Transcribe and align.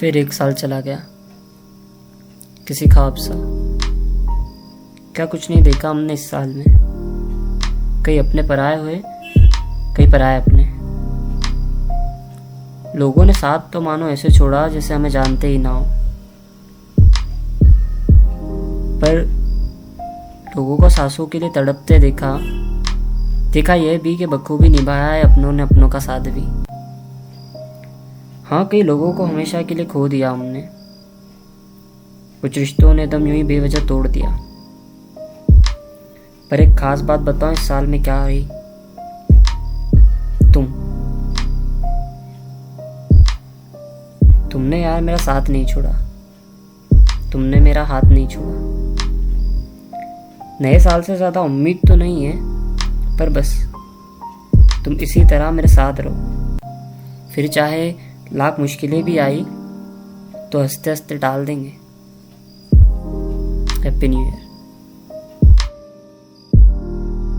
फिर 0.00 0.16
एक 0.16 0.32
साल 0.32 0.52
चला 0.52 0.80
गया। 0.80 1.00
किसी 2.68 2.86
ख्वाब 2.86 3.14
सा। 3.16 3.34
क्या 5.16 5.26
कुछ 5.26 5.50
नहीं 5.50 5.62
देखा 5.62 5.90
हमने 5.90 6.12
इस 6.12 6.30
साल 6.30 6.48
में। 6.48 6.64
कई 8.06 8.18
अपने 8.18 8.42
पराए 8.42 8.80
हुए, 8.80 9.02
कई 9.96 10.10
पराए 10.10 10.40
अपने। 10.40 10.64
लोगों 12.98 13.24
ने 13.24 13.32
साथ 13.32 13.72
तो 13.72 13.80
मानो 13.80 14.08
ऐसे 14.08 14.28
छोड़ा 14.28 14.68
जैसे 14.68 14.94
हमें 14.94 15.10
जानते 15.10 15.46
ही 15.46 15.58
ना 15.58 15.70
हो। 15.70 15.84
पर 19.00 19.22
लोगों 20.56 20.76
को 20.76 20.88
सासों 20.88 21.26
के 21.26 21.38
लिए 21.38 21.50
तड़पते 21.50 21.98
देखा 21.98 22.38
देखा 23.52 23.74
यह 23.74 23.98
भी 23.98 24.16
कि 24.16 24.26
बखूबी 24.26 24.68
निभाया 24.68 25.06
है 25.06 25.22
अपनों 25.22 25.52
ने 25.52 25.62
अपनों 25.62 25.88
का 25.88 25.98
साथ 25.98 26.20
भी। 26.20 26.63
हाँ 28.44 28.66
कई 28.68 28.82
लोगों 28.82 29.12
को 29.12 29.24
हमेशा 29.24 29.60
के 29.62 29.74
लिए 29.74 29.84
खो 29.86 30.06
दिया 30.08 30.30
हमने। 30.30 30.60
कुछ 32.40 32.58
रिश्तों 32.58 32.92
ने 32.94 33.06
दम 33.06 33.26
यूँ 33.26 33.36
ही 33.36 33.42
बेवजह 33.42 33.86
तोड़ 33.88 34.06
दिया। 34.08 34.30
पर 36.50 36.60
एक 36.60 36.76
खास 36.78 37.00
बात 37.00 37.20
बताऊँ, 37.20 37.52
इस 37.52 37.66
साल 37.68 37.86
में 37.86 38.02
क्या 38.02 38.26
रही 38.26 38.42
तुम। 40.52 40.66
तुमने 44.52 44.82
यार 44.82 45.00
मेरा 45.00 45.18
साथ 45.18 45.50
नहीं 45.50 45.66
छोड़ा। 45.66 45.92
तुमने 47.32 47.60
मेरा 47.60 47.84
हाथ 47.84 48.04
नहीं 48.04 48.28
छोड़ा। 48.28 48.52
नए 50.60 50.78
साल 50.80 51.02
से 51.02 51.16
ज़्यादा 51.16 51.40
उम्मीद 51.40 51.80
तो 51.88 51.94
नहीं 51.96 52.24
है, 52.24 52.36
पर 53.18 53.30
बस 53.30 53.58
तुम 54.84 54.94
इसी 54.94 55.24
तरह 55.24 55.50
मेरे 55.50 55.68
साथ 55.68 56.00
रहो। 56.00 57.30
फिर 57.34 57.48
चाहे 57.48 57.94
लाख 58.32 58.60
मुश्किलें 58.60 59.04
भी 59.04 59.18
आई 59.18 59.44
तो 60.52 60.60
हँसते 60.60 60.90
हँसते 60.90 61.16
डाल 61.16 61.46
देंगे। 61.46 61.68
Happy 63.88 64.08
new 64.08 64.20
year 64.20 64.43